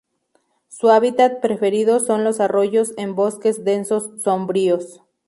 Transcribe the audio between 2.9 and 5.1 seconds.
en bosques densos sombríos.